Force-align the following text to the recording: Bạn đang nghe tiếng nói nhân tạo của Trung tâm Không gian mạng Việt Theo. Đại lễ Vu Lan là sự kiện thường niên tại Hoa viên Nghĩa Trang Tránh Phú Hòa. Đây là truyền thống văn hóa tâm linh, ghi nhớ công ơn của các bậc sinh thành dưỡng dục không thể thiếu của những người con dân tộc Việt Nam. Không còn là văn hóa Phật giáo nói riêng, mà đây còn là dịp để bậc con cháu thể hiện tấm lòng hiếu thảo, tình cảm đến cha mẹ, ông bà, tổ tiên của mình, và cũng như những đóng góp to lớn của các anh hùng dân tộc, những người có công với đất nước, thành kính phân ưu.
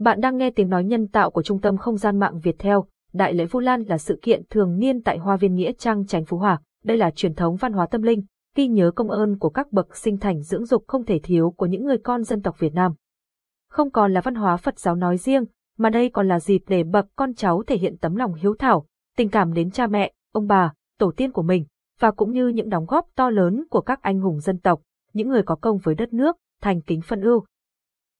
Bạn 0.00 0.20
đang 0.20 0.36
nghe 0.36 0.50
tiếng 0.50 0.68
nói 0.68 0.84
nhân 0.84 1.08
tạo 1.08 1.30
của 1.30 1.42
Trung 1.42 1.60
tâm 1.60 1.76
Không 1.76 1.96
gian 1.96 2.18
mạng 2.18 2.40
Việt 2.40 2.58
Theo. 2.58 2.84
Đại 3.12 3.34
lễ 3.34 3.44
Vu 3.44 3.60
Lan 3.60 3.82
là 3.82 3.98
sự 3.98 4.18
kiện 4.22 4.42
thường 4.50 4.78
niên 4.78 5.02
tại 5.02 5.18
Hoa 5.18 5.36
viên 5.36 5.54
Nghĩa 5.54 5.72
Trang 5.72 6.06
Tránh 6.06 6.24
Phú 6.24 6.38
Hòa. 6.38 6.60
Đây 6.84 6.96
là 6.96 7.10
truyền 7.10 7.34
thống 7.34 7.56
văn 7.56 7.72
hóa 7.72 7.86
tâm 7.86 8.02
linh, 8.02 8.22
ghi 8.56 8.68
nhớ 8.68 8.90
công 8.90 9.10
ơn 9.10 9.38
của 9.38 9.50
các 9.50 9.72
bậc 9.72 9.96
sinh 9.96 10.18
thành 10.18 10.42
dưỡng 10.42 10.64
dục 10.64 10.84
không 10.86 11.04
thể 11.04 11.20
thiếu 11.22 11.50
của 11.50 11.66
những 11.66 11.84
người 11.84 11.98
con 11.98 12.24
dân 12.24 12.42
tộc 12.42 12.58
Việt 12.58 12.74
Nam. 12.74 12.92
Không 13.70 13.90
còn 13.90 14.12
là 14.12 14.20
văn 14.20 14.34
hóa 14.34 14.56
Phật 14.56 14.78
giáo 14.78 14.96
nói 14.96 15.16
riêng, 15.16 15.44
mà 15.78 15.90
đây 15.90 16.10
còn 16.10 16.28
là 16.28 16.40
dịp 16.40 16.62
để 16.68 16.84
bậc 16.84 17.06
con 17.16 17.34
cháu 17.34 17.62
thể 17.66 17.76
hiện 17.76 17.96
tấm 17.96 18.16
lòng 18.16 18.34
hiếu 18.34 18.54
thảo, 18.58 18.86
tình 19.16 19.28
cảm 19.28 19.52
đến 19.52 19.70
cha 19.70 19.86
mẹ, 19.86 20.12
ông 20.32 20.46
bà, 20.46 20.72
tổ 20.98 21.12
tiên 21.16 21.32
của 21.32 21.42
mình, 21.42 21.64
và 22.00 22.10
cũng 22.10 22.32
như 22.32 22.48
những 22.48 22.68
đóng 22.68 22.86
góp 22.86 23.06
to 23.16 23.30
lớn 23.30 23.64
của 23.70 23.80
các 23.80 24.02
anh 24.02 24.20
hùng 24.20 24.40
dân 24.40 24.58
tộc, 24.58 24.80
những 25.12 25.28
người 25.28 25.42
có 25.42 25.56
công 25.56 25.78
với 25.78 25.94
đất 25.94 26.12
nước, 26.12 26.36
thành 26.62 26.80
kính 26.80 27.00
phân 27.00 27.20
ưu. 27.20 27.44